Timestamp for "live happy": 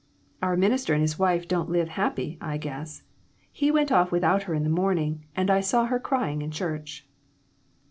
1.69-2.39